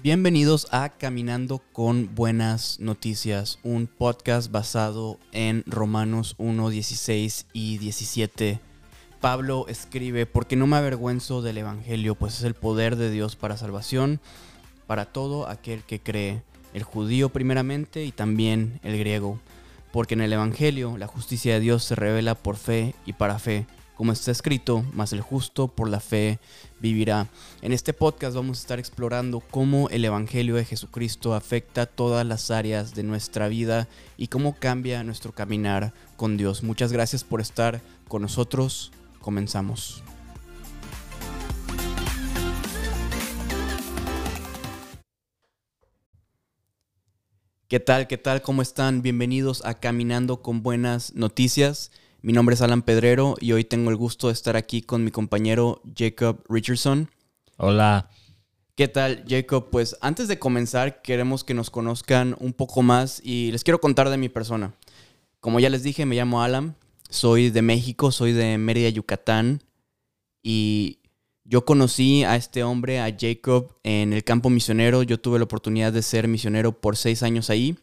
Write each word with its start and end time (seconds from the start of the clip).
Bienvenidos 0.00 0.68
a 0.70 0.90
Caminando 0.90 1.60
con 1.72 2.14
Buenas 2.14 2.78
Noticias, 2.78 3.58
un 3.64 3.88
podcast 3.88 4.48
basado 4.48 5.18
en 5.32 5.64
Romanos 5.66 6.36
1, 6.38 6.70
16 6.70 7.46
y 7.52 7.78
17. 7.78 8.60
Pablo 9.20 9.66
escribe, 9.66 10.24
porque 10.24 10.54
no 10.54 10.68
me 10.68 10.76
avergüenzo 10.76 11.42
del 11.42 11.58
Evangelio, 11.58 12.14
pues 12.14 12.38
es 12.38 12.44
el 12.44 12.54
poder 12.54 12.94
de 12.94 13.10
Dios 13.10 13.34
para 13.34 13.56
salvación, 13.56 14.20
para 14.86 15.06
todo 15.06 15.48
aquel 15.48 15.82
que 15.82 15.98
cree, 15.98 16.42
el 16.74 16.84
judío 16.84 17.30
primeramente 17.30 18.04
y 18.04 18.12
también 18.12 18.78
el 18.84 18.96
griego, 19.00 19.40
porque 19.90 20.14
en 20.14 20.20
el 20.20 20.32
Evangelio 20.32 20.96
la 20.96 21.08
justicia 21.08 21.54
de 21.54 21.60
Dios 21.60 21.82
se 21.82 21.96
revela 21.96 22.36
por 22.36 22.54
fe 22.54 22.94
y 23.04 23.14
para 23.14 23.40
fe 23.40 23.66
como 23.98 24.12
está 24.12 24.30
escrito, 24.30 24.84
más 24.92 25.12
el 25.12 25.22
justo 25.22 25.66
por 25.66 25.88
la 25.88 25.98
fe 25.98 26.38
vivirá. 26.78 27.26
En 27.62 27.72
este 27.72 27.92
podcast 27.92 28.36
vamos 28.36 28.58
a 28.58 28.60
estar 28.60 28.78
explorando 28.78 29.40
cómo 29.40 29.88
el 29.88 30.04
Evangelio 30.04 30.54
de 30.54 30.64
Jesucristo 30.64 31.34
afecta 31.34 31.84
todas 31.84 32.24
las 32.24 32.52
áreas 32.52 32.94
de 32.94 33.02
nuestra 33.02 33.48
vida 33.48 33.88
y 34.16 34.28
cómo 34.28 34.54
cambia 34.54 35.02
nuestro 35.02 35.32
caminar 35.32 35.92
con 36.16 36.36
Dios. 36.36 36.62
Muchas 36.62 36.92
gracias 36.92 37.24
por 37.24 37.40
estar 37.40 37.80
con 38.06 38.22
nosotros. 38.22 38.92
Comenzamos. 39.20 40.04
¿Qué 47.66 47.80
tal? 47.80 48.06
¿Qué 48.06 48.16
tal? 48.16 48.42
¿Cómo 48.42 48.62
están? 48.62 49.02
Bienvenidos 49.02 49.64
a 49.64 49.74
Caminando 49.74 50.40
con 50.40 50.62
Buenas 50.62 51.16
Noticias. 51.16 51.90
Mi 52.20 52.32
nombre 52.32 52.54
es 52.54 52.62
Alan 52.62 52.82
Pedrero 52.82 53.36
y 53.40 53.52
hoy 53.52 53.62
tengo 53.62 53.90
el 53.90 53.96
gusto 53.96 54.26
de 54.26 54.32
estar 54.32 54.56
aquí 54.56 54.82
con 54.82 55.04
mi 55.04 55.12
compañero 55.12 55.80
Jacob 55.96 56.42
Richardson. 56.48 57.08
Hola. 57.58 58.10
¿Qué 58.74 58.88
tal, 58.88 59.24
Jacob? 59.28 59.68
Pues 59.70 59.96
antes 60.00 60.26
de 60.26 60.36
comenzar, 60.36 61.00
queremos 61.00 61.44
que 61.44 61.54
nos 61.54 61.70
conozcan 61.70 62.36
un 62.40 62.54
poco 62.54 62.82
más 62.82 63.20
y 63.24 63.52
les 63.52 63.62
quiero 63.62 63.80
contar 63.80 64.10
de 64.10 64.16
mi 64.16 64.28
persona. 64.28 64.74
Como 65.38 65.60
ya 65.60 65.70
les 65.70 65.84
dije, 65.84 66.06
me 66.06 66.16
llamo 66.16 66.42
Alan, 66.42 66.74
soy 67.08 67.50
de 67.50 67.62
México, 67.62 68.10
soy 68.10 68.32
de 68.32 68.58
Mérida, 68.58 68.88
Yucatán 68.88 69.62
y 70.42 70.98
yo 71.44 71.64
conocí 71.64 72.24
a 72.24 72.34
este 72.34 72.64
hombre, 72.64 72.98
a 73.00 73.16
Jacob, 73.16 73.76
en 73.84 74.12
el 74.12 74.24
campo 74.24 74.50
misionero. 74.50 75.04
Yo 75.04 75.20
tuve 75.20 75.38
la 75.38 75.44
oportunidad 75.44 75.92
de 75.92 76.02
ser 76.02 76.26
misionero 76.26 76.80
por 76.80 76.96
seis 76.96 77.22
años 77.22 77.48
ahí. 77.48 77.78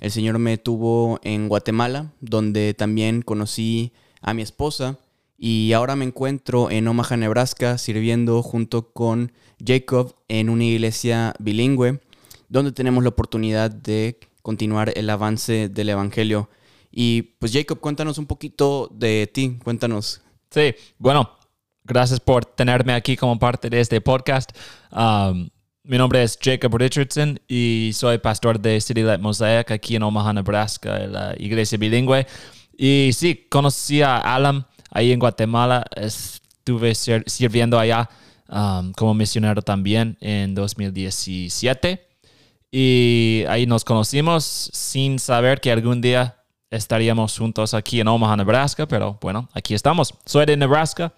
El 0.00 0.10
Señor 0.10 0.38
me 0.38 0.58
tuvo 0.58 1.20
en 1.22 1.48
Guatemala, 1.48 2.12
donde 2.20 2.74
también 2.74 3.22
conocí 3.22 3.92
a 4.20 4.34
mi 4.34 4.42
esposa. 4.42 4.98
Y 5.38 5.72
ahora 5.72 5.96
me 5.96 6.04
encuentro 6.04 6.70
en 6.70 6.88
Omaha, 6.88 7.16
Nebraska, 7.16 7.78
sirviendo 7.78 8.42
junto 8.42 8.92
con 8.92 9.32
Jacob 9.64 10.14
en 10.28 10.48
una 10.48 10.64
iglesia 10.64 11.34
bilingüe, 11.38 12.00
donde 12.48 12.72
tenemos 12.72 13.02
la 13.02 13.10
oportunidad 13.10 13.70
de 13.70 14.18
continuar 14.42 14.92
el 14.96 15.10
avance 15.10 15.68
del 15.68 15.90
Evangelio. 15.90 16.48
Y 16.90 17.22
pues 17.38 17.52
Jacob, 17.52 17.80
cuéntanos 17.80 18.16
un 18.18 18.26
poquito 18.26 18.88
de 18.94 19.28
ti, 19.32 19.58
cuéntanos. 19.62 20.22
Sí, 20.50 20.74
bueno, 20.98 21.30
gracias 21.84 22.20
por 22.20 22.44
tenerme 22.44 22.94
aquí 22.94 23.16
como 23.16 23.38
parte 23.38 23.68
de 23.68 23.80
este 23.80 24.00
podcast. 24.00 24.50
Um, 24.90 25.48
mi 25.86 25.98
nombre 25.98 26.22
es 26.22 26.38
Jacob 26.42 26.74
Richardson 26.76 27.40
y 27.46 27.90
soy 27.94 28.18
pastor 28.18 28.58
de 28.58 28.80
City 28.80 29.02
Light 29.02 29.20
Mosaic 29.20 29.70
aquí 29.70 29.96
en 29.96 30.02
Omaha, 30.02 30.32
Nebraska, 30.32 30.98
la 31.06 31.34
iglesia 31.38 31.78
bilingüe. 31.78 32.26
Y 32.76 33.10
sí, 33.12 33.46
conocí 33.48 34.02
a 34.02 34.18
Alan 34.18 34.66
ahí 34.90 35.12
en 35.12 35.20
Guatemala. 35.20 35.84
Estuve 35.94 36.94
sirviendo 36.94 37.78
allá 37.78 38.10
um, 38.48 38.92
como 38.92 39.14
misionero 39.14 39.62
también 39.62 40.16
en 40.20 40.54
2017. 40.54 42.04
Y 42.72 43.44
ahí 43.48 43.66
nos 43.66 43.84
conocimos 43.84 44.44
sin 44.72 45.18
saber 45.20 45.60
que 45.60 45.70
algún 45.70 46.00
día 46.00 46.36
estaríamos 46.70 47.38
juntos 47.38 47.74
aquí 47.74 48.00
en 48.00 48.08
Omaha, 48.08 48.36
Nebraska. 48.36 48.88
Pero 48.88 49.18
bueno, 49.20 49.48
aquí 49.54 49.74
estamos. 49.74 50.14
Soy 50.24 50.46
de 50.46 50.56
Nebraska. 50.56 51.14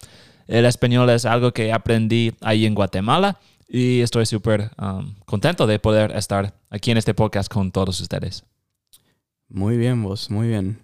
El 0.46 0.66
español 0.66 1.08
es 1.10 1.24
algo 1.24 1.52
que 1.52 1.72
aprendí 1.72 2.32
ahí 2.42 2.66
en 2.66 2.74
Guatemala 2.74 3.38
y 3.68 4.00
estoy 4.00 4.24
súper 4.24 4.70
um, 4.80 5.14
contento 5.26 5.66
de 5.66 5.78
poder 5.78 6.12
estar 6.12 6.58
aquí 6.70 6.90
en 6.90 6.96
este 6.96 7.12
podcast 7.12 7.52
con 7.52 7.70
todos 7.70 8.00
ustedes. 8.00 8.44
Muy 9.48 9.76
bien, 9.76 10.02
vos, 10.02 10.30
muy 10.30 10.48
bien. 10.48 10.80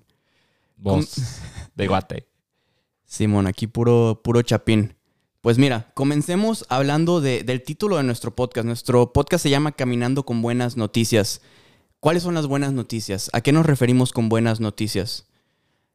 Vos 0.76 1.16
de 1.74 1.86
Guate. 1.86 2.28
Simón, 3.04 3.46
aquí 3.46 3.66
puro, 3.66 4.20
puro 4.22 4.42
chapín. 4.42 4.96
Pues 5.40 5.58
mira, 5.58 5.90
comencemos 5.94 6.66
hablando 6.68 7.20
del 7.20 7.62
título 7.62 7.96
de 7.96 8.02
nuestro 8.02 8.34
podcast. 8.34 8.66
Nuestro 8.66 9.12
podcast 9.12 9.42
se 9.42 9.50
llama 9.50 9.72
Caminando 9.72 10.24
con 10.24 10.42
Buenas 10.42 10.76
Noticias. 10.76 11.40
¿Cuáles 12.00 12.22
son 12.22 12.34
las 12.34 12.46
buenas 12.46 12.72
noticias? 12.72 13.30
¿A 13.32 13.40
qué 13.40 13.52
nos 13.52 13.66
referimos 13.66 14.12
con 14.12 14.28
buenas 14.28 14.60
noticias? 14.60 15.26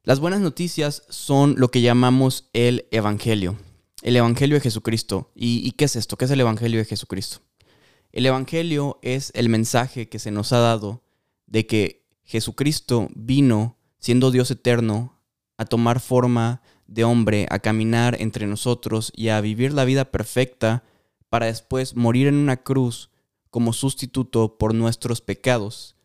Las 0.03 0.19
buenas 0.19 0.39
noticias 0.39 1.03
son 1.09 1.55
lo 1.57 1.69
que 1.69 1.81
llamamos 1.81 2.49
el 2.53 2.87
Evangelio 2.91 3.57
el 4.01 4.15
Evangelio 4.15 4.55
de 4.55 4.61
Jesucristo. 4.61 5.31
¿Y, 5.35 5.71
qué 5.71 5.85
es 5.85 5.95
esto? 5.95 6.17
¿Qué 6.17 6.25
es 6.25 6.31
el 6.31 6.41
Evangelio 6.41 6.79
de 6.79 6.85
Jesucristo? 6.85 7.39
El 8.11 8.25
Evangelio 8.25 8.99
es 9.01 9.31
el 9.35 9.49
mensaje 9.49 10.09
que 10.09 10.19
se 10.19 10.31
nos 10.31 10.53
ha 10.53 10.59
dado 10.59 11.03
de 11.47 11.67
que 11.67 12.05
Jesucristo 12.23 13.09
vino, 13.15 13.77
siendo 13.99 14.31
Dios 14.31 14.49
eterno, 14.51 15.19
a 15.57 15.65
tomar 15.65 15.99
forma 15.99 16.61
de 16.87 17.03
hombre, 17.03 17.45
a 17.49 17.59
caminar 17.59 18.15
entre 18.19 18.47
nosotros 18.47 19.11
y 19.15 19.29
a 19.29 19.41
vivir 19.41 19.73
la 19.73 19.85
vida 19.85 20.05
perfecta 20.05 20.83
para 21.29 21.47
después 21.47 21.95
morir 21.95 22.27
en 22.27 22.35
una 22.35 22.57
cruz 22.57 23.09
como 23.49 23.73
sustituto 23.73 24.57
por 24.57 24.73
nuestros 24.73 25.21
pecados. 25.21 25.95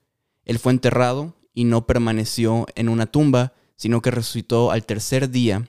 Él 0.45 0.59
fue 0.59 0.73
enterrado 0.73 1.35
y 1.55 1.65
no 1.65 1.87
permaneció 1.87 2.67
en 2.75 2.89
una 2.89 3.07
tumba, 3.07 3.55
sino 3.77 4.03
que 4.03 4.11
resucitó 4.11 4.71
al 4.71 4.85
tercer 4.85 5.31
día 5.31 5.69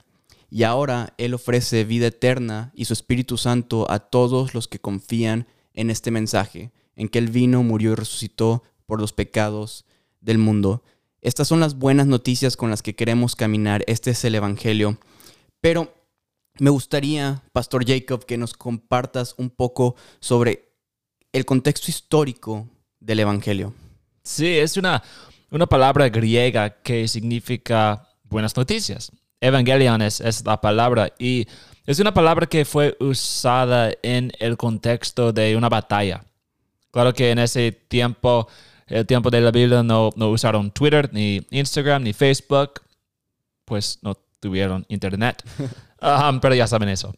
y 0.56 0.64
ahora 0.64 1.14
Él 1.18 1.34
ofrece 1.34 1.84
vida 1.84 2.08
eterna 2.08 2.72
y 2.74 2.86
su 2.86 2.94
Espíritu 2.94 3.38
Santo 3.38 3.92
a 3.92 4.00
todos 4.00 4.54
los 4.54 4.70
que 4.70 4.80
confían 4.80 5.48
en 5.74 5.90
este 5.90 6.12
mensaje, 6.12 6.72
en 6.96 7.10
que 7.10 7.20
Él 7.20 7.28
vino, 7.28 7.62
murió 7.62 7.92
y 7.92 7.96
resucitó 7.96 8.64
por 8.86 9.02
los 9.02 9.12
pecados 9.12 9.84
del 10.22 10.38
mundo. 10.38 10.82
Estas 11.20 11.50
son 11.50 11.60
las 11.60 11.78
buenas 11.78 12.08
noticias 12.08 12.56
con 12.56 12.70
las 12.70 12.82
que 12.82 12.96
queremos 12.96 13.36
caminar. 13.36 13.84
Este 13.86 14.12
es 14.12 14.24
el 14.24 14.34
Evangelio. 14.34 14.98
Pero 15.60 15.94
me 16.58 16.70
gustaría, 16.70 17.44
Pastor 17.52 17.86
Jacob, 17.86 18.26
que 18.26 18.38
nos 18.38 18.54
compartas 18.54 19.36
un 19.38 19.50
poco 19.50 19.98
sobre 20.22 20.70
el 21.34 21.44
contexto 21.44 21.92
histórico 21.92 22.66
del 23.02 23.20
Evangelio. 23.20 23.74
Sí, 24.24 24.48
es 24.48 24.78
una, 24.78 25.04
una 25.52 25.66
palabra 25.66 26.08
griega 26.08 26.82
que 26.82 27.10
significa 27.10 28.08
buenas 28.24 28.56
noticias. 28.56 29.12
Evangelion 29.46 30.02
es, 30.02 30.44
la 30.46 30.60
palabra 30.60 31.12
y 31.20 31.48
es 31.86 32.00
una 32.00 32.14
palabra 32.14 32.48
que 32.48 32.66
fue 32.66 32.98
usada 33.00 33.92
en 34.02 34.32
el 34.40 34.58
contexto 34.58 35.32
de 35.32 35.56
una 35.56 35.70
batalla. 35.70 36.24
Claro 36.92 37.14
que 37.14 37.32
en 37.32 37.40
ese 37.40 37.72
tiempo, 37.72 38.48
el 38.88 39.06
tiempo 39.06 39.30
de 39.30 39.42
la 39.42 39.52
Biblia, 39.52 39.84
no, 39.84 40.10
no 40.16 40.30
usaron 40.30 40.72
Twitter, 40.72 41.10
ni 41.14 41.46
Instagram, 41.52 42.04
ni 42.04 42.14
Facebook, 42.14 42.82
pues 43.66 44.00
no 44.02 44.18
tuvieron 44.40 44.86
internet. 44.90 45.44
Um, 46.02 46.40
pero 46.40 46.54
ya 46.54 46.68
saben 46.68 46.90
eso. 46.90 47.16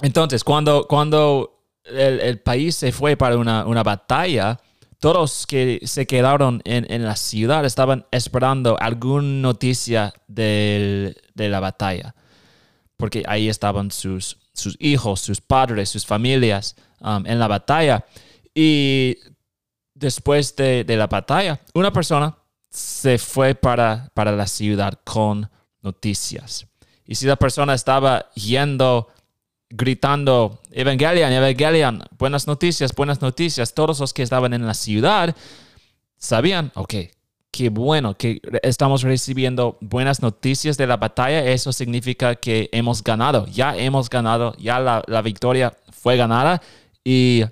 Entonces, 0.00 0.44
cuando, 0.44 0.86
cuando 0.86 1.64
el, 1.84 2.38
país 2.38 2.76
se 2.76 2.92
fue 2.92 3.16
para 3.16 3.36
una, 3.36 3.66
una 3.66 3.82
batalla, 3.82 4.60
todos 4.98 5.46
que 5.46 5.80
se 5.84 6.06
quedaron 6.06 6.62
en, 6.64 7.04
la 7.04 7.16
ciudad 7.16 7.64
estaban 7.64 8.06
esperando 8.10 8.78
alguna 8.80 9.28
noticia 9.40 10.14
de 10.26 11.14
la 11.34 11.60
batalla, 11.60 12.14
porque 12.96 13.22
ahí 13.26 13.48
estaban 13.48 13.90
sus, 13.90 14.38
sus 14.56 14.76
hijos, 14.80 15.20
sus 15.20 15.40
padres, 15.40 15.90
sus 15.90 16.06
familias 16.06 16.76
um, 17.00 17.26
en 17.26 17.38
la 17.38 17.46
batalla. 17.46 18.04
Y 18.54 19.18
después 19.94 20.56
de, 20.56 20.84
la 20.88 21.06
batalla, 21.06 21.60
una 21.74 21.92
persona 21.92 22.36
se 22.70 23.18
fue 23.18 23.54
para, 23.54 24.10
para 24.14 24.32
la 24.32 24.46
ciudad 24.46 24.98
con 25.04 25.48
noticias. 25.82 26.66
Y 27.04 27.14
si 27.14 27.26
la 27.26 27.36
persona 27.36 27.74
estaba 27.74 28.30
yendo 28.34 29.08
gritando, 29.70 30.60
Evangelion, 30.70 31.32
Evangelion, 31.32 32.04
buenas 32.18 32.46
noticias, 32.46 32.94
buenas 32.94 33.20
noticias. 33.20 33.74
Todos 33.74 34.00
los 34.00 34.12
que 34.12 34.22
estaban 34.22 34.54
en 34.54 34.66
la 34.66 34.74
ciudad 34.74 35.34
sabían, 36.16 36.72
ok, 36.74 36.94
qué 37.50 37.68
bueno 37.70 38.16
que 38.16 38.40
estamos 38.62 39.02
recibiendo 39.02 39.76
buenas 39.80 40.22
noticias 40.22 40.76
de 40.76 40.86
la 40.86 40.96
batalla. 40.96 41.44
Eso 41.44 41.72
significa 41.72 42.36
que 42.36 42.68
hemos 42.72 43.02
ganado, 43.02 43.46
ya 43.46 43.76
hemos 43.76 44.08
ganado, 44.08 44.54
ya 44.58 44.78
la, 44.78 45.22
victoria 45.22 45.76
fue 45.90 46.16
ganada 46.16 46.62
y 47.02 47.44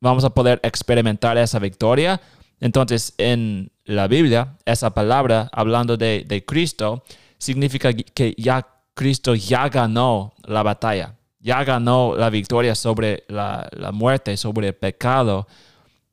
vamos 0.00 0.24
a 0.24 0.30
poder 0.30 0.60
experimentar 0.62 1.38
esa 1.38 1.58
victoria. 1.58 2.20
Entonces, 2.60 3.14
en 3.18 3.70
la 3.84 4.08
Biblia, 4.08 4.56
esa 4.64 4.90
palabra, 4.90 5.48
hablando 5.52 5.96
de, 5.96 6.24
de 6.26 6.44
Cristo, 6.44 7.04
significa 7.38 7.92
que 7.92 8.34
ya 8.36 8.66
Cristo 8.94 9.36
ya 9.36 9.68
ganó 9.68 10.34
la 10.42 10.64
batalla 10.64 11.17
ya 11.40 11.64
ganó 11.64 12.16
la 12.16 12.30
victoria 12.30 12.74
sobre 12.74 13.24
la, 13.28 13.68
la 13.72 13.92
muerte, 13.92 14.36
sobre 14.36 14.68
el 14.68 14.74
pecado, 14.74 15.46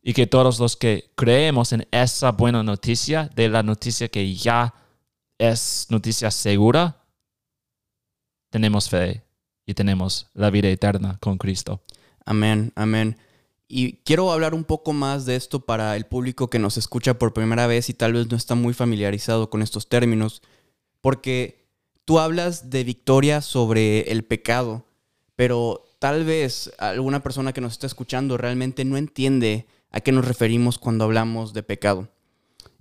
y 0.02 0.14
que 0.14 0.28
todos 0.28 0.60
los 0.60 0.76
que 0.76 1.12
creemos 1.16 1.74
en 1.74 1.88
esa 1.92 2.32
buena 2.32 2.62
noticia, 2.62 3.30
de 3.36 3.50
la 3.50 3.64
noticia 3.64 4.08
que 4.08 4.36
ya 4.36 4.74
es 5.38 5.88
noticia 5.90 6.32
segura, 6.32 7.02
tenemos 8.50 8.90
fe 8.90 9.24
y 9.66 9.74
tenemos 9.74 10.30
la 10.34 10.50
vida 10.50 10.70
eterna 10.70 11.18
con 11.20 11.38
Cristo. 11.38 11.82
Amén, 12.26 12.72
amén. 12.76 13.18
Y 13.68 13.94
quiero 14.04 14.32
hablar 14.32 14.54
un 14.54 14.64
poco 14.64 14.94
más 14.94 15.26
de 15.26 15.36
esto 15.36 15.66
para 15.66 15.96
el 15.96 16.06
público 16.06 16.50
que 16.50 16.60
nos 16.60 16.78
escucha 16.78 17.18
por 17.18 17.34
primera 17.34 17.66
vez 17.68 17.90
y 17.90 17.94
tal 17.94 18.14
vez 18.14 18.30
no 18.30 18.38
está 18.38 18.54
muy 18.56 18.74
familiarizado 18.74 19.50
con 19.50 19.62
estos 19.62 19.90
términos, 19.90 20.44
porque 21.02 21.68
tú 22.06 22.20
hablas 22.20 22.70
de 22.70 22.84
victoria 22.84 23.42
sobre 23.42 24.12
el 24.12 24.24
pecado, 24.24 24.86
pero 25.36 25.84
tal 26.00 26.24
vez 26.24 26.72
alguna 26.78 27.24
persona 27.24 27.54
que 27.54 27.62
nos 27.62 27.74
está 27.74 27.88
escuchando 27.88 28.38
realmente 28.38 28.86
no 28.86 28.98
entiende 28.98 29.68
a 29.92 30.02
qué 30.02 30.12
nos 30.12 30.26
referimos 30.26 30.78
cuando 30.78 31.06
hablamos 31.06 31.54
de 31.54 31.64
pecado. 31.64 32.10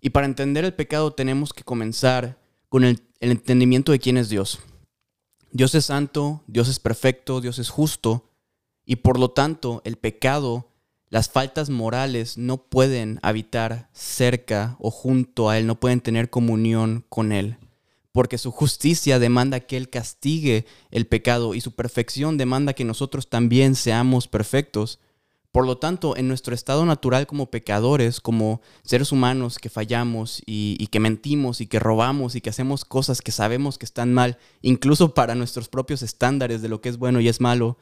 Y 0.00 0.10
para 0.10 0.26
entender 0.26 0.64
el 0.64 0.74
pecado 0.74 1.12
tenemos 1.12 1.52
que 1.52 1.64
comenzar 1.64 2.38
con 2.68 2.84
el, 2.84 3.02
entendimiento 3.20 3.92
de 3.92 3.98
quién 3.98 4.16
es 4.16 4.28
Dios. 4.28 4.60
Dios 5.50 5.74
es 5.74 5.86
santo, 5.86 6.42
Dios 6.46 6.68
es 6.68 6.78
perfecto, 6.78 7.40
Dios 7.40 7.58
es 7.58 7.70
justo, 7.70 8.28
y 8.84 8.96
por 8.96 9.18
lo 9.18 9.30
tanto 9.30 9.80
el 9.84 9.96
pecado, 9.96 10.68
las 11.08 11.30
faltas 11.30 11.70
morales 11.70 12.36
no 12.36 12.58
pueden 12.58 13.20
habitar 13.22 13.88
cerca 13.92 14.76
o 14.80 14.90
junto 14.90 15.48
a 15.48 15.56
Él, 15.56 15.66
no 15.66 15.78
pueden 15.80 16.00
tener 16.00 16.28
comunión 16.28 17.06
con 17.08 17.32
Él, 17.32 17.56
porque 18.14 18.38
su 18.38 18.52
justicia 18.52 19.18
demanda 19.18 19.58
que 19.58 19.76
Él 19.76 19.90
castigue 19.90 20.66
el 20.92 21.08
pecado 21.08 21.52
y 21.52 21.60
su 21.60 21.72
perfección 21.72 22.38
demanda 22.38 22.72
que 22.72 22.84
nosotros 22.84 23.28
también 23.28 23.74
seamos 23.74 24.28
perfectos. 24.28 25.00
Por 25.50 25.66
lo 25.66 25.78
tanto, 25.78 26.16
en 26.16 26.28
nuestro 26.28 26.54
estado 26.54 26.86
natural 26.86 27.26
como 27.26 27.50
pecadores, 27.50 28.20
como 28.20 28.60
seres 28.84 29.10
humanos 29.10 29.58
que 29.58 29.68
fallamos 29.68 30.44
y, 30.46 30.86
que 30.92 31.00
mentimos 31.00 31.60
y 31.60 31.66
que 31.66 31.80
robamos 31.80 32.36
y 32.36 32.40
que 32.40 32.50
hacemos 32.50 32.84
cosas 32.84 33.20
que 33.20 33.32
sabemos 33.32 33.78
que 33.78 33.84
están 33.84 34.14
mal, 34.14 34.38
incluso 34.62 35.12
para 35.12 35.34
nuestros 35.34 35.68
propios 35.68 36.02
estándares 36.02 36.62
de 36.62 36.68
lo 36.68 36.80
que 36.80 36.90
es 36.90 36.98
bueno 36.98 37.18
y 37.18 37.26
es 37.26 37.40
malo, 37.40 37.78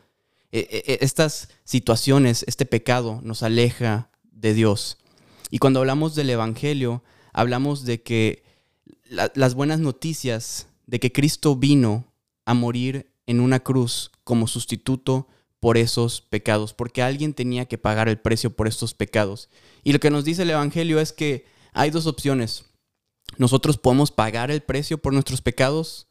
e, 0.50 0.60
e, 0.60 0.94
e, 0.94 0.98
estas 1.02 1.50
situaciones, 1.64 2.42
este 2.48 2.64
pecado 2.64 3.20
nos 3.22 3.42
aleja 3.42 4.08
de 4.30 4.54
Dios. 4.54 4.96
Y 5.50 5.58
cuando 5.58 5.80
hablamos 5.80 6.14
del 6.14 6.30
Evangelio, 6.30 7.02
hablamos 7.34 7.84
de 7.84 8.00
que 8.00 8.50
las 9.12 9.54
buenas 9.54 9.80
noticias 9.80 10.68
de 10.86 11.00
que 11.00 11.12
Cristo 11.12 11.56
vino 11.56 12.04
a 12.44 12.54
morir 12.54 13.12
en 13.26 13.40
una 13.40 13.60
cruz 13.60 14.10
como 14.24 14.46
sustituto 14.46 15.28
por 15.60 15.76
esos 15.76 16.20
pecados, 16.22 16.74
porque 16.74 17.02
alguien 17.02 17.34
tenía 17.34 17.66
que 17.66 17.78
pagar 17.78 18.08
el 18.08 18.18
precio 18.18 18.56
por 18.56 18.66
estos 18.66 18.94
pecados. 18.94 19.48
Y 19.84 19.92
lo 19.92 20.00
que 20.00 20.10
nos 20.10 20.24
dice 20.24 20.42
el 20.42 20.50
Evangelio 20.50 20.98
es 20.98 21.12
que 21.12 21.44
hay 21.72 21.90
dos 21.90 22.06
opciones. 22.06 22.64
Nosotros 23.38 23.78
podemos 23.78 24.10
pagar 24.10 24.50
el 24.50 24.62
precio 24.62 24.98
por 24.98 25.12
nuestros 25.12 25.40
pecados 25.40 26.08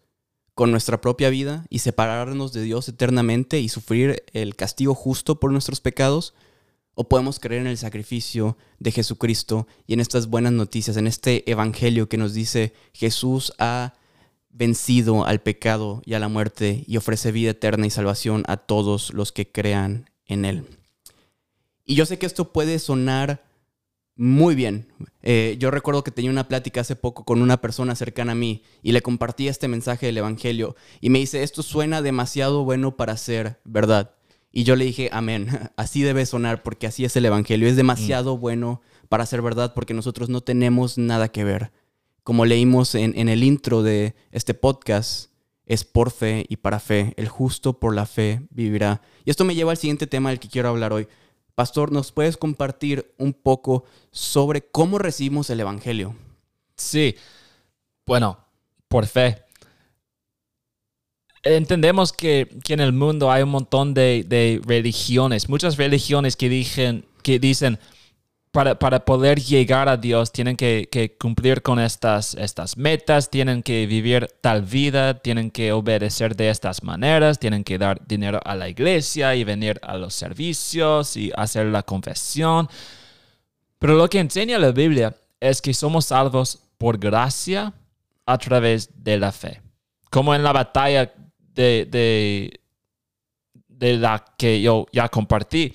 con 0.54 0.71
nuestra 0.71 1.01
propia 1.01 1.30
vida 1.30 1.65
y 1.69 1.80
separarnos 1.80 2.54
de 2.54 2.62
Dios 2.62 2.88
eternamente 2.88 3.59
y 3.59 3.69
sufrir 3.69 4.24
el 4.33 4.56
castigo 4.56 4.95
justo 4.95 5.39
por 5.39 5.51
nuestros 5.51 5.81
pecados, 5.81 6.33
o 6.93 7.07
podemos 7.07 7.39
creer 7.39 7.61
en 7.61 7.67
el 7.67 7.77
sacrificio 7.77 8.57
de 8.79 8.91
Jesucristo 8.91 9.67
y 9.88 9.93
en 9.93 9.99
estas 9.99 10.27
buenas 10.27 10.53
noticias, 10.53 10.97
en 10.97 11.07
este 11.07 11.49
Evangelio 11.49 12.09
que 12.09 12.17
nos 12.17 12.33
dice 12.33 12.73
Jesús 12.93 13.53
ha 13.59 13.93
vencido 14.49 15.25
al 15.25 15.41
pecado 15.41 16.01
y 16.05 16.13
a 16.13 16.19
la 16.19 16.27
muerte 16.27 16.83
y 16.88 16.97
ofrece 16.97 17.31
vida 17.31 17.51
eterna 17.51 17.88
y 17.88 17.89
salvación 17.89 18.43
a 18.47 18.57
todos 18.57 19.13
los 19.13 19.31
que 19.31 19.49
crean 19.49 20.09
en 20.25 20.45
Él. 20.45 20.65
Y 21.85 21.95
yo 21.95 22.05
sé 22.05 22.19
que 22.19 22.25
esto 22.25 22.51
puede 22.51 22.79
sonar 22.79 23.44
muy 24.15 24.55
bien. 24.55 24.87
Eh, 25.23 25.55
yo 25.59 25.71
recuerdo 25.71 26.03
que 26.03 26.11
tenía 26.11 26.31
una 26.31 26.47
plática 26.47 26.81
hace 26.81 26.95
poco 26.95 27.23
con 27.23 27.41
una 27.41 27.61
persona 27.61 27.95
cercana 27.95 28.33
a 28.33 28.35
mí 28.35 28.63
y 28.83 28.91
le 28.91 29.01
compartí 29.01 29.47
este 29.47 29.67
mensaje 29.67 30.05
del 30.05 30.17
Evangelio 30.17 30.75
y 30.99 31.09
me 31.09 31.19
dice, 31.19 31.44
esto 31.44 31.63
suena 31.63 32.01
demasiado 32.01 32.63
bueno 32.63 32.97
para 32.97 33.17
ser 33.17 33.59
verdad. 33.63 34.15
Y 34.51 34.63
yo 34.63 34.75
le 34.75 34.86
dije, 34.86 35.09
amén, 35.12 35.48
así 35.77 36.01
debe 36.01 36.25
sonar 36.25 36.63
porque 36.63 36.88
así 36.88 37.06
es 37.06 37.15
el 37.15 37.25
Evangelio, 37.25 37.68
es 37.68 37.75
demasiado 37.75 38.38
mm. 38.38 38.39
bueno 38.39 38.81
para 39.09 39.25
ser 39.25 39.42
verdad 39.42 39.74
porque 39.74 39.94
nosotros 39.94 40.30
no 40.30 40.42
tenemos 40.42 40.98
nada 40.98 41.30
que 41.30 41.44
ver 41.44 41.71
como 42.24 42.45
leímos 42.45 42.95
en, 42.95 43.30
el 43.30 43.44
intro 43.44 43.81
de 43.83 44.15
este 44.31 44.53
podcast, 44.53 45.31
es 45.65 45.83
por 45.83 46.12
fe 46.12 46.45
y 46.50 46.57
para 46.57 46.80
fe. 46.80 47.13
El 47.18 47.27
justo 47.27 47.80
por 47.80 47.95
la 47.95 48.06
fe 48.06 48.42
vivirá. 48.51 49.01
Y 49.25 49.31
esto 49.31 49.45
me 49.45 49.56
lleva 49.56 49.71
al 49.71 49.77
siguiente 49.77 50.07
tema 50.07 50.30
del 50.30 50.39
que 50.39 50.50
quiero 50.50 50.69
hablar 50.69 50.94
hoy. 50.94 51.07
Pastor, 51.56 51.92
¿nos 51.92 52.12
puedes 52.12 52.38
compartir 52.38 53.13
un 53.18 53.33
poco 53.33 53.86
sobre 54.12 54.62
cómo 54.62 54.97
recibimos 54.97 55.50
el 55.50 55.59
Evangelio? 55.59 56.15
Sí, 56.75 57.15
bueno, 58.06 58.38
por 58.88 59.06
fe. 59.07 59.44
Entendemos 61.43 62.13
que, 62.13 62.49
en 62.67 62.79
el 62.79 62.93
mundo 62.93 63.31
hay 63.31 63.41
un 63.41 63.49
montón 63.49 63.93
de, 63.93 64.23
de 64.27 64.61
religiones, 64.63 65.49
muchas 65.49 65.77
religiones 65.77 66.35
que, 66.35 66.49
dicen, 66.49 67.05
que 67.23 67.39
dicen, 67.39 67.79
para, 68.51 68.77
para, 68.77 69.05
poder 69.05 69.39
llegar 69.39 69.89
a 69.89 69.97
Dios 69.97 70.31
tienen 70.31 70.55
que, 70.55 70.88
que, 70.91 71.17
cumplir 71.17 71.63
con 71.63 71.79
estas, 71.79 72.35
estas 72.35 72.77
metas, 72.77 73.29
tienen 73.29 73.63
que 73.63 73.88
vivir 73.88 74.27
tal 74.41 74.61
vida, 74.61 75.15
tienen 75.15 75.49
que 75.49 75.71
obedecer 75.71 76.35
de 76.35 76.49
estas 76.49 76.83
maneras, 76.83 77.39
tienen 77.39 77.63
que 77.63 77.77
dar 77.77 78.05
dinero 78.05 78.39
a 78.44 78.55
la 78.55 78.69
iglesia 78.69 79.35
y 79.35 79.44
venir 79.44 79.79
a 79.81 79.97
los 79.97 80.13
servicios 80.13 81.17
y 81.17 81.31
hacer 81.35 81.67
la 81.67 81.81
confesión. 81.81 82.69
Pero 83.79 83.95
lo 83.95 84.07
que 84.09 84.19
enseña 84.19 84.59
la 84.59 84.71
Biblia 84.71 85.15
es 85.39 85.59
que 85.59 85.73
somos 85.73 86.05
salvos 86.05 86.59
por 86.77 86.99
gracia 86.99 87.73
a 88.27 88.37
través 88.37 89.03
de 89.03 89.17
la 89.17 89.31
fe. 89.31 89.61
Como 90.11 90.35
en 90.35 90.44
la 90.44 90.51
batalla 90.51 91.11
de, 91.61 91.85
de, 91.85 92.59
de 93.67 93.97
la 93.97 94.25
que 94.37 94.61
yo 94.61 94.85
ya 94.91 95.09
compartí 95.09 95.73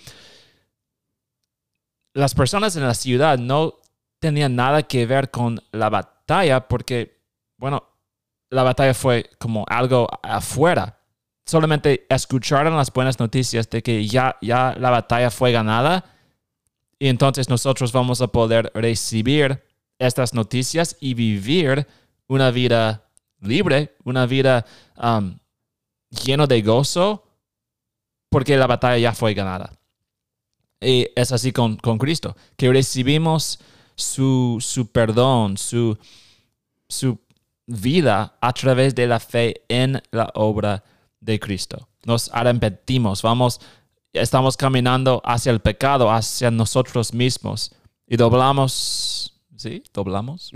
las 2.16 2.34
personas 2.34 2.74
en 2.76 2.82
la 2.82 2.94
ciudad 2.94 3.38
no 3.38 3.74
tenían 4.18 4.56
nada 4.56 4.82
que 4.82 5.04
ver 5.04 5.30
con 5.30 5.62
la 5.70 5.90
batalla 5.90 6.66
porque, 6.66 7.20
bueno, 7.58 7.84
la 8.48 8.62
batalla 8.62 8.94
fue 8.94 9.28
como 9.38 9.66
algo 9.68 10.08
afuera. 10.22 10.98
Solamente 11.44 12.06
escucharon 12.08 12.74
las 12.74 12.90
buenas 12.90 13.20
noticias 13.20 13.68
de 13.68 13.82
que 13.82 14.06
ya, 14.06 14.36
ya 14.40 14.74
la 14.78 14.88
batalla 14.88 15.30
fue 15.30 15.52
ganada 15.52 16.06
y 16.98 17.08
entonces 17.08 17.50
nosotros 17.50 17.92
vamos 17.92 18.22
a 18.22 18.28
poder 18.28 18.72
recibir 18.74 19.62
estas 19.98 20.32
noticias 20.32 20.96
y 20.98 21.12
vivir 21.12 21.86
una 22.28 22.50
vida 22.50 23.10
libre, 23.40 23.94
una 24.04 24.24
vida 24.24 24.64
um, 24.96 25.36
llena 26.24 26.46
de 26.46 26.62
gozo, 26.62 27.24
porque 28.30 28.56
la 28.56 28.66
batalla 28.66 28.98
ya 28.98 29.12
fue 29.12 29.34
ganada. 29.34 29.72
Y 30.80 31.08
es 31.16 31.32
así 31.32 31.52
con, 31.52 31.76
Cristo, 31.76 32.36
que 32.56 32.70
recibimos 32.70 33.60
su, 33.94 34.58
su 34.60 34.90
perdón, 34.90 35.56
su, 35.56 35.98
su 36.88 37.18
vida 37.66 38.36
a 38.40 38.52
través 38.52 38.94
de 38.94 39.06
la 39.06 39.20
fe 39.20 39.62
en 39.68 40.02
la 40.10 40.30
obra 40.34 40.84
de 41.20 41.40
Cristo. 41.40 41.88
Nos 42.04 42.30
arrepentimos, 42.32 43.22
vamos, 43.22 43.60
estamos 44.12 44.56
caminando 44.56 45.20
hacia 45.24 45.50
el 45.50 45.60
pecado, 45.60 46.10
hacia 46.10 46.50
nosotros 46.50 47.12
mismos 47.12 47.72
y 48.06 48.16
doblamos, 48.16 49.34
¿sí? 49.56 49.82
Doblamos. 49.92 50.52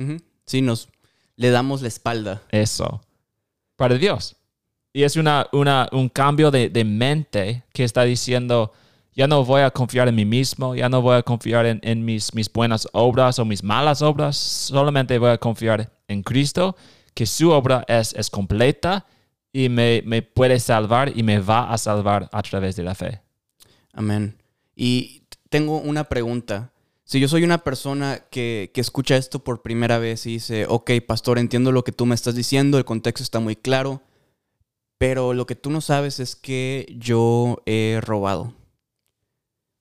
Sí, 0.47 0.63
nos 0.63 0.89
le 1.37 1.51
damos 1.51 1.83
la 1.83 1.89
espalda. 1.89 2.43
Eso, 2.51 3.01
para 3.77 3.97
Dios. 3.97 4.37
Y 4.93 5.05
es 5.05 5.17
una, 5.17 5.47
una, 5.53 5.89
un 5.93 6.09
cambio 6.09 6.51
de, 6.51 6.69
de 6.69 6.85
mente 6.85 7.65
que 7.73 7.85
está 7.85 8.03
diciendo, 8.03 8.73
ya 9.15 9.27
no 9.27 9.45
voy 9.45 9.63
a 9.63 9.71
confiar 9.71 10.09
en 10.09 10.15
mí 10.15 10.25
mismo, 10.25 10.75
ya 10.75 10.89
no 10.89 11.03
voy 11.03 11.17
a 11.17 11.23
confiar 11.23 11.67
en, 11.67 12.05
mis, 12.05 12.35
mis 12.35 12.53
buenas 12.53 12.89
obras 12.93 13.39
o 13.39 13.45
mis 13.45 13.63
malas 13.63 14.03
obras, 14.03 14.37
solamente 14.37 15.19
voy 15.19 15.31
a 15.31 15.39
confiar 15.39 15.93
en 16.09 16.23
Cristo, 16.23 16.77
que 17.15 17.27
su 17.27 17.51
obra 17.51 17.85
es, 17.89 18.15
es 18.15 18.31
completa 18.31 19.07
y 19.53 19.69
me, 19.69 20.23
puede 20.23 20.61
salvar 20.61 21.13
y 21.17 21.23
me 21.23 21.41
va 21.41 21.71
a 21.73 21.79
salvar 21.79 22.29
a 22.33 22.43
través 22.43 22.77
de 22.77 22.83
la 22.83 22.95
fe. 22.95 23.21
Amén. 23.93 24.37
Y 24.77 25.25
tengo 25.49 25.79
una 25.79 26.05
pregunta. 26.05 26.73
Si 27.05 27.19
yo 27.19 27.27
soy 27.27 27.43
una 27.43 27.59
persona 27.59 28.25
que, 28.31 28.71
que, 28.73 28.81
escucha 28.81 29.17
esto 29.17 29.43
por 29.43 29.63
primera 29.63 29.99
vez 29.99 30.25
y 30.27 30.35
dice, 30.35 30.67
ok, 30.69 30.93
pastor, 31.07 31.41
entiendo 31.41 31.73
lo 31.73 31.83
que 31.83 31.91
tú 31.91 32.07
me 32.07 32.15
estás 32.15 32.37
diciendo, 32.37 32.79
el 32.79 32.85
contexto 32.85 33.25
está 33.25 33.41
muy 33.41 33.57
claro, 33.57 34.01
pero 35.01 35.33
lo 35.33 35.47
que 35.47 35.55
tú 35.55 35.71
no 35.71 35.81
sabes 35.81 36.21
es 36.21 36.37
que 36.37 36.95
yo 36.99 37.63
he 37.65 38.01
robado 38.03 38.53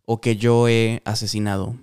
o 0.05 0.21
que 0.21 0.37
yo 0.37 0.69
he 0.69 1.01
asesinado, 1.03 1.75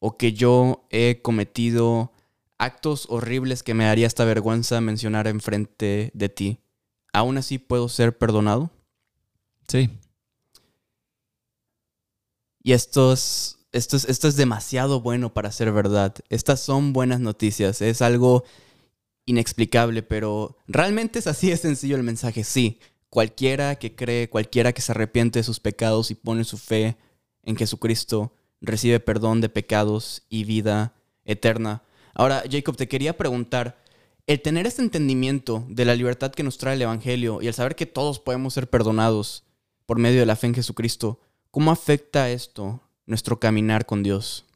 o 0.00 0.16
que 0.16 0.32
yo 0.32 0.84
he 0.90 1.22
cometido 1.22 2.10
actos 2.58 3.06
horribles 3.10 3.62
que 3.62 3.74
me 3.74 3.84
daría 3.84 4.08
esta 4.08 4.24
vergüenza 4.24 4.80
mencionar 4.80 5.28
enfrente 5.28 6.10
de 6.14 6.28
ti, 6.28 6.58
¿aún 7.12 7.38
así 7.38 7.58
puedo 7.58 7.88
ser 7.88 8.18
perdonado? 8.18 8.70
Sí. 9.68 9.88
Y 12.60 12.72
esto 12.72 13.12
es, 13.12 13.60
esto, 13.70 13.96
es, 13.96 14.04
esto 14.08 14.26
es 14.26 14.34
demasiado 14.34 15.00
bueno 15.00 15.32
para 15.32 15.52
ser 15.52 15.70
verdad. 15.70 16.16
Estas 16.28 16.58
son 16.58 16.92
buenas 16.92 17.20
noticias. 17.20 17.80
Es 17.82 18.02
algo 18.02 18.42
inexplicable, 19.26 20.02
pero 20.02 20.56
realmente 20.66 21.18
es 21.18 21.26
así 21.26 21.50
de 21.50 21.56
sencillo 21.56 21.96
el 21.96 22.02
mensaje. 22.02 22.44
Sí, 22.44 22.80
cualquiera 23.08 23.76
que 23.76 23.94
cree, 23.94 24.28
cualquiera 24.28 24.72
que 24.72 24.82
se 24.82 24.92
arrepiente 24.92 25.38
de 25.38 25.44
sus 25.44 25.60
pecados 25.60 26.10
y 26.10 26.14
pone 26.14 26.44
su 26.44 26.58
fe 26.58 26.96
en 27.42 27.56
Jesucristo, 27.56 28.34
recibe 28.60 29.00
perdón 29.00 29.40
de 29.40 29.48
pecados 29.48 30.22
y 30.28 30.44
vida 30.44 30.94
eterna. 31.24 31.82
Ahora, 32.14 32.42
Jacob, 32.50 32.76
te 32.76 32.88
quería 32.88 33.16
preguntar, 33.16 33.82
el 34.26 34.40
tener 34.40 34.66
este 34.66 34.82
entendimiento 34.82 35.64
de 35.68 35.84
la 35.84 35.96
libertad 35.96 36.32
que 36.32 36.42
nos 36.42 36.58
trae 36.58 36.74
el 36.74 36.82
Evangelio 36.82 37.42
y 37.42 37.48
el 37.48 37.54
saber 37.54 37.74
que 37.74 37.86
todos 37.86 38.20
podemos 38.20 38.54
ser 38.54 38.70
perdonados 38.70 39.44
por 39.86 39.98
medio 39.98 40.20
de 40.20 40.26
la 40.26 40.36
fe 40.36 40.46
en 40.46 40.54
Jesucristo, 40.54 41.20
¿cómo 41.50 41.70
afecta 41.70 42.30
esto 42.30 42.80
nuestro 43.06 43.40
caminar 43.40 43.84
con 43.84 44.02
Dios? 44.02 44.46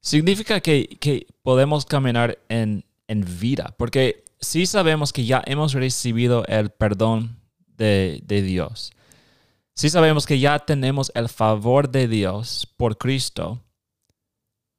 Significa 0.00 0.60
que, 0.60 1.26
podemos 1.42 1.84
caminar 1.86 2.38
en, 2.48 2.84
en, 3.08 3.24
vida, 3.40 3.74
porque 3.78 4.24
si 4.40 4.66
sabemos 4.66 5.12
que 5.12 5.24
ya 5.24 5.42
hemos 5.46 5.72
recibido 5.72 6.44
el 6.46 6.70
perdón 6.70 7.38
de, 7.76 8.20
de 8.24 8.42
Dios. 8.42 8.92
Si 9.74 9.90
sabemos 9.90 10.24
que 10.24 10.38
ya 10.38 10.58
tenemos 10.58 11.12
el 11.14 11.28
favor 11.28 11.90
de 11.90 12.08
Dios 12.08 12.66
por 12.78 12.96
Cristo. 12.96 13.60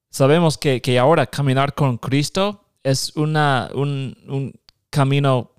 Sabemos 0.10 0.58
que, 0.58 0.82
que 0.82 0.98
ahora 0.98 1.28
caminar 1.28 1.76
con 1.76 1.98
Cristo 1.98 2.66
es 2.82 3.16
una, 3.16 3.70
un, 3.76 4.18
un 4.28 4.54
camino 4.90 5.52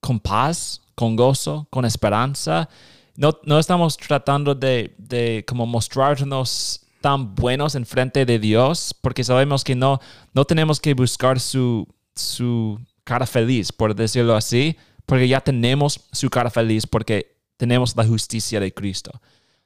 con 0.00 0.20
paz, 0.20 0.82
con 0.94 1.16
gozo, 1.16 1.66
con 1.70 1.84
esperanza. 1.84 2.68
No, 3.16 3.40
no 3.44 3.58
estamos 3.58 3.96
tratando 3.96 4.54
de, 4.54 4.94
de, 4.98 5.44
como 5.48 5.66
mostrarnos 5.66 6.85
tan 7.06 7.36
buenos 7.36 7.76
en 7.76 7.86
frente 7.86 8.26
de 8.26 8.40
Dios, 8.40 8.92
porque 9.00 9.22
sabemos 9.22 9.62
que 9.62 9.76
no, 9.76 10.00
no 10.34 10.44
tenemos 10.44 10.80
que 10.80 10.92
buscar 10.92 11.38
su, 11.38 11.86
su 12.16 12.80
cara 13.04 13.28
feliz, 13.28 13.70
por 13.70 13.94
decirlo 13.94 14.34
así, 14.34 14.76
porque 15.06 15.28
ya 15.28 15.40
tenemos 15.40 16.00
su 16.10 16.28
cara 16.28 16.50
feliz, 16.50 16.84
porque 16.84 17.36
tenemos 17.56 17.94
la 17.94 18.04
justicia 18.04 18.58
de 18.58 18.74
Cristo. 18.74 19.12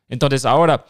Entonces 0.06 0.44
ahora 0.44 0.85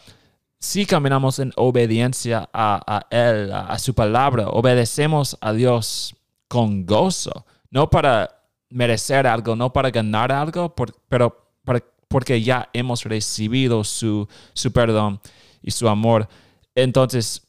si 0.59 0.85
caminamos 0.85 1.39
en 1.39 1.53
obediencia 1.55 2.49
a, 2.51 3.07
Él, 3.11 3.53
a, 3.53 3.79
su 3.79 3.93
palabra, 3.93 4.49
obedecemos 4.49 5.37
a 5.39 5.53
Dios 5.53 6.13
con 6.49 6.85
gozo, 6.85 7.45
no 7.69 7.89
para 7.89 8.43
merecer 8.69 9.25
algo, 9.25 9.55
no 9.55 9.71
para 9.71 9.89
ganar 9.89 10.33
algo, 10.33 10.75
pero 11.07 11.47
porque 12.09 12.41
ya 12.41 12.67
hemos 12.73 13.05
recibido 13.05 13.85
su, 13.85 14.27
su 14.51 14.73
perdón 14.73 15.21
y 15.61 15.71
su 15.71 15.87
amor. 15.87 16.27
Entonces, 16.75 17.47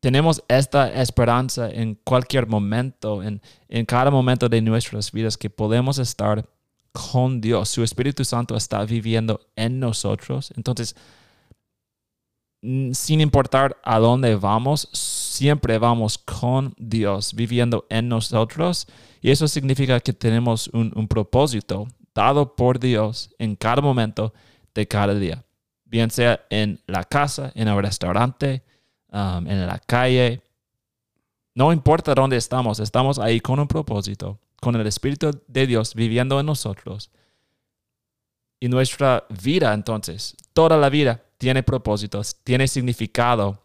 tenemos 0.00 0.42
esta 0.48 0.92
esperanza 1.02 1.70
en 1.70 1.94
cualquier 1.94 2.46
momento, 2.46 3.22
en, 3.22 3.42
en 3.68 3.84
cada 3.84 4.10
momento 4.10 4.48
de 4.48 4.62
nuestras 4.62 5.12
vidas, 5.12 5.36
que 5.36 5.50
podemos 5.50 5.98
estar 5.98 6.48
con 6.92 7.40
Dios. 7.40 7.68
Su 7.68 7.82
Espíritu 7.82 8.24
Santo 8.24 8.56
está 8.56 8.84
viviendo 8.84 9.40
en 9.56 9.78
nosotros. 9.78 10.52
Entonces, 10.56 10.96
sin 12.62 13.20
importar 13.20 13.76
a 13.82 13.98
dónde 13.98 14.36
vamos, 14.36 14.88
siempre 14.92 15.78
vamos 15.78 16.18
con 16.18 16.74
Dios 16.76 17.34
viviendo 17.34 17.86
en 17.88 18.08
nosotros. 18.08 18.86
Y 19.22 19.30
eso 19.30 19.48
significa 19.48 20.00
que 20.00 20.12
tenemos 20.12 20.68
un, 20.68 21.08
propósito 21.08 21.88
dado 22.14 22.54
por 22.54 22.78
Dios 22.78 23.34
en 23.38 23.56
cada 23.56 23.80
momento 23.80 24.34
de 24.74 24.86
cada 24.86 25.14
día. 25.14 25.44
Bien 25.90 26.10
sea 26.10 26.46
en 26.50 26.80
la 26.86 27.02
casa, 27.02 27.50
en 27.56 27.66
el 27.66 27.82
restaurante, 27.82 28.62
um, 29.12 29.44
en 29.46 29.66
la 29.66 29.80
calle. 29.80 30.40
No 31.52 31.72
importa 31.72 32.14
dónde 32.14 32.36
estamos, 32.36 32.78
estamos 32.78 33.18
ahí 33.18 33.40
con 33.40 33.58
un 33.58 33.66
propósito, 33.66 34.38
con 34.60 34.76
el 34.76 34.86
Espíritu 34.86 35.42
de 35.48 35.66
Dios 35.66 35.94
viviendo 35.96 36.38
en 36.38 36.46
nosotros. 36.46 37.10
Y 38.60 38.68
nuestra 38.68 39.26
vida 39.42 39.74
entonces, 39.74 40.36
toda 40.52 40.76
la 40.76 40.90
vida, 40.90 41.24
tiene 41.38 41.64
propósitos, 41.64 42.36
tiene 42.44 42.68
significado. 42.68 43.64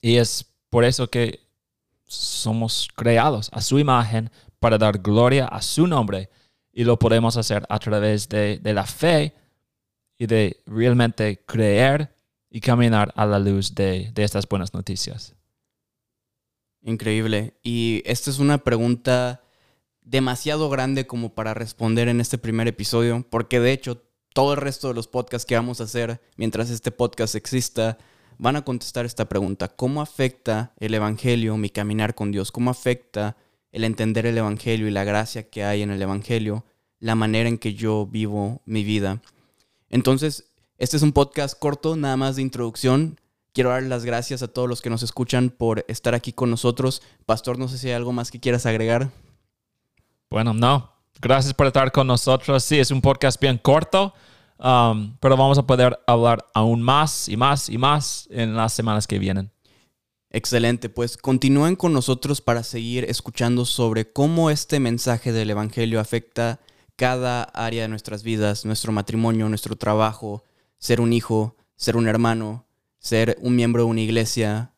Y 0.00 0.18
es 0.18 0.46
por 0.70 0.84
eso 0.84 1.08
que 1.08 1.40
somos 2.06 2.88
creados 2.94 3.48
a 3.52 3.60
su 3.60 3.78
imagen 3.80 4.30
para 4.60 4.78
dar 4.78 4.98
gloria 4.98 5.46
a 5.46 5.60
su 5.60 5.88
nombre. 5.88 6.30
Y 6.72 6.84
lo 6.84 6.98
podemos 7.00 7.36
hacer 7.36 7.66
a 7.68 7.78
través 7.80 8.28
de, 8.28 8.60
la 8.62 8.86
fe 8.86 9.34
y 10.22 10.26
de 10.26 10.62
realmente 10.66 11.42
creer 11.46 12.14
y 12.48 12.60
caminar 12.60 13.12
a 13.16 13.26
la 13.26 13.40
luz 13.40 13.74
de, 13.74 14.12
de 14.14 14.22
estas 14.22 14.48
buenas 14.48 14.72
noticias. 14.72 15.34
Increíble. 16.80 17.58
Y 17.64 18.04
esta 18.06 18.30
es 18.30 18.38
una 18.38 18.58
pregunta 18.58 19.42
demasiado 20.00 20.70
grande 20.70 21.08
como 21.08 21.34
para 21.34 21.54
responder 21.54 22.06
en 22.06 22.20
este 22.20 22.38
primer 22.38 22.68
episodio, 22.68 23.26
porque 23.30 23.58
de 23.58 23.72
hecho 23.72 24.00
todo 24.32 24.52
el 24.52 24.60
resto 24.60 24.86
de 24.86 24.94
los 24.94 25.08
podcasts 25.08 25.44
que 25.44 25.56
vamos 25.56 25.80
a 25.80 25.84
hacer 25.84 26.20
mientras 26.36 26.70
este 26.70 26.92
podcast 26.92 27.34
exista 27.34 27.98
van 28.38 28.54
a 28.54 28.64
contestar 28.64 29.04
esta 29.06 29.28
pregunta. 29.28 29.74
¿Cómo 29.74 30.02
afecta 30.02 30.72
el 30.78 30.94
Evangelio 30.94 31.56
mi 31.56 31.68
caminar 31.68 32.14
con 32.14 32.30
Dios? 32.30 32.52
¿Cómo 32.52 32.70
afecta 32.70 33.36
el 33.72 33.82
entender 33.82 34.26
el 34.26 34.38
Evangelio 34.38 34.86
y 34.86 34.92
la 34.92 35.02
gracia 35.02 35.50
que 35.50 35.64
hay 35.64 35.82
en 35.82 35.90
el 35.90 36.00
Evangelio 36.00 36.64
la 37.00 37.16
manera 37.16 37.48
en 37.48 37.58
que 37.58 37.74
yo 37.74 38.06
vivo 38.06 38.62
mi 38.66 38.84
vida? 38.84 39.20
Entonces, 39.92 40.52
este 40.78 40.96
es 40.96 41.04
un 41.04 41.12
podcast 41.12 41.56
corto, 41.56 41.94
nada 41.94 42.16
más 42.16 42.34
de 42.34 42.42
introducción. 42.42 43.20
Quiero 43.52 43.70
dar 43.70 43.84
las 43.84 44.04
gracias 44.04 44.42
a 44.42 44.48
todos 44.48 44.68
los 44.68 44.82
que 44.82 44.90
nos 44.90 45.04
escuchan 45.04 45.50
por 45.50 45.84
estar 45.86 46.16
aquí 46.16 46.32
con 46.32 46.50
nosotros. 46.50 47.02
Pastor, 47.26 47.56
no 47.56 47.68
sé 47.68 47.78
si 47.78 47.86
hay 47.86 47.94
algo 47.94 48.12
más 48.12 48.32
que 48.32 48.40
quieras 48.40 48.66
agregar. 48.66 49.12
Bueno, 50.28 50.52
no, 50.54 50.92
Gracias 51.22 51.54
por 51.54 51.68
estar 51.68 51.92
con 51.92 52.08
nosotros. 52.08 52.64
Sí, 52.64 52.80
es 52.80 52.90
un 52.90 53.00
podcast 53.00 53.40
bien 53.40 53.56
corto, 53.56 54.12
um, 54.58 55.16
pero 55.20 55.36
vamos 55.36 55.56
a 55.56 55.62
poder 55.62 55.96
hablar 56.04 56.44
aún 56.52 56.82
más 56.82 57.28
y 57.28 57.36
más 57.36 57.68
y 57.68 57.78
más 57.78 58.26
en 58.32 58.56
las 58.56 58.72
semanas 58.72 59.06
que 59.06 59.20
vienen. 59.20 59.52
Excelente, 60.30 60.88
pues 60.88 61.16
continúen 61.16 61.76
con 61.76 61.92
nosotros 61.92 62.40
para 62.40 62.64
seguir 62.64 63.04
escuchando 63.04 63.64
sobre 63.66 64.12
cómo 64.12 64.50
este 64.50 64.80
mensaje 64.80 65.30
del 65.30 65.50
Evangelio 65.50 66.00
afecta 66.00 66.58
cada 66.96 67.42
área 67.42 67.82
de 67.82 67.88
nuestras 67.88 68.22
vidas, 68.22 68.64
nuestro 68.64 68.92
matrimonio, 68.92 69.48
nuestro 69.48 69.76
trabajo, 69.76 70.44
ser 70.78 71.00
un 71.00 71.12
hijo, 71.12 71.56
ser 71.76 71.96
un 71.96 72.08
hermano, 72.08 72.66
ser 72.98 73.36
un 73.40 73.56
miembro 73.56 73.84
de 73.84 73.90
una 73.90 74.00
iglesia. 74.00 74.74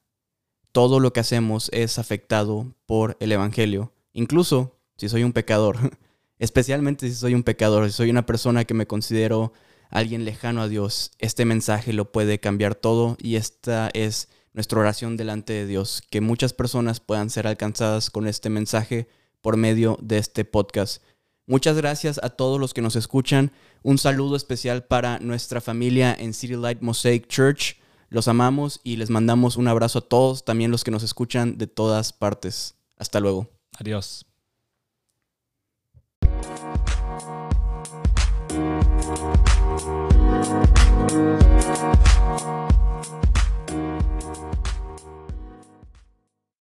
Todo 0.73 1.01
lo 1.01 1.13
que 1.13 1.21
hacemos 1.21 1.71
es 1.73 1.99
afectado 1.99 2.75
por 2.87 3.17
el 3.21 3.33
Evangelio, 3.33 3.93
incluso 4.13 4.79
si 4.97 5.09
soy 5.09 5.25
un 5.25 5.33
pecador. 5.33 5.79
especialmente 6.39 7.09
si 7.09 7.15
soy 7.15 7.35
un 7.35 7.43
pecador, 7.43 7.87
si 7.87 7.93
soy 7.93 8.11
una 8.11 8.27
persona 8.27 8.65
que 8.65 8.75
me 8.75 8.87
considero 8.87 9.53
alguien 9.91 10.25
lejano 10.25 10.63
a 10.63 10.69
Dios, 10.69 11.13
este 11.19 11.45
mensaje 11.45 11.93
lo 11.93 12.11
puede 12.11 12.41
cambiar 12.41 12.75
todo 12.75 13.17
y 13.21 13.37
esta 13.37 13.91
es 13.95 14.29
nuestra 14.53 14.81
oración 14.81 15.17
delante 15.17 15.53
de 15.53 15.67
Dios, 15.67 16.03
que 16.11 16.21
muchas 16.21 16.53
personas 16.53 17.01
puedan 17.01 17.31
ser 17.31 17.47
alcanzadas 17.47 18.11
con 18.11 18.27
este 18.27 18.51
mensaje 18.51 19.09
por 19.41 19.57
medio 19.57 19.99
de 20.01 20.19
este 20.19 20.45
podcast. 20.45 21.03
Muchas 21.47 21.77
gracias 21.77 22.19
a 22.23 22.31
todos 22.31 22.59
los 22.59 22.73
que 22.73 22.81
nos 22.81 22.97
escuchan. 22.97 23.53
Un 23.83 23.99
saludo 23.99 24.35
especial 24.35 24.85
para 24.85 25.19
nuestra 25.19 25.61
familia 25.61 26.17
en 26.19 26.33
City 26.33 26.57
Light 26.57 26.81
Mosaic 26.81 27.29
Church. 27.29 27.77
Los 28.09 28.29
amamos 28.29 28.81
y 28.83 28.97
les 28.97 29.11
mandamos 29.11 29.57
un 29.57 29.69
abrazo 29.69 29.99
a 29.99 30.09
todos, 30.09 30.45
también 30.45 30.71
los 30.71 30.85
que 30.85 30.91
nos 30.91 31.03
escuchan 31.03 31.59
de 31.59 31.67
todas 31.67 32.13
partes. 32.13 32.77
Hasta 32.97 33.21
luego. 33.21 33.51
Adiós. 33.79 34.25